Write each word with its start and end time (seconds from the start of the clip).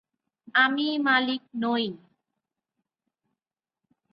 আমি 0.55 0.87
মালিক 0.99 1.41
নই। 1.55 1.85